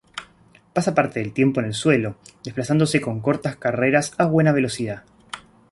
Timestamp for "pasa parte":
0.73-1.19